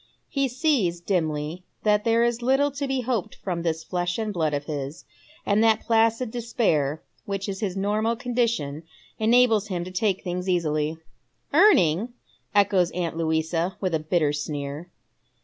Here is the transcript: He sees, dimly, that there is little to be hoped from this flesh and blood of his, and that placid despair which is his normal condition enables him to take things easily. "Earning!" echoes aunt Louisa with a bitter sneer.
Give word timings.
He 0.29 0.47
sees, 0.47 0.99
dimly, 0.99 1.63
that 1.83 2.05
there 2.05 2.23
is 2.23 2.41
little 2.41 2.71
to 2.71 2.87
be 2.87 3.01
hoped 3.01 3.35
from 3.35 3.61
this 3.61 3.83
flesh 3.83 4.17
and 4.17 4.33
blood 4.33 4.51
of 4.51 4.63
his, 4.63 5.05
and 5.45 5.63
that 5.63 5.81
placid 5.81 6.31
despair 6.31 7.03
which 7.25 7.47
is 7.47 7.59
his 7.59 7.77
normal 7.77 8.15
condition 8.15 8.81
enables 9.19 9.67
him 9.67 9.83
to 9.83 9.91
take 9.91 10.23
things 10.23 10.49
easily. 10.49 10.97
"Earning!" 11.53 12.13
echoes 12.55 12.89
aunt 12.93 13.15
Louisa 13.15 13.77
with 13.79 13.93
a 13.93 13.99
bitter 13.99 14.33
sneer. 14.33 14.89